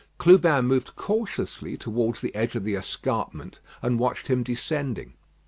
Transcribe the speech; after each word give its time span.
Clubin 0.17 0.65
moved 0.65 0.95
cautiously 0.95 1.77
towards 1.77 2.21
the 2.21 2.33
edge 2.33 2.55
of 2.55 2.63
the 2.63 2.73
escarpment, 2.73 3.59
and 3.83 3.99
watched 3.99 4.29
him 4.29 4.41
descending. 4.41 5.13